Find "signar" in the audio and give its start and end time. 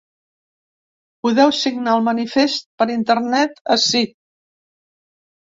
1.57-1.93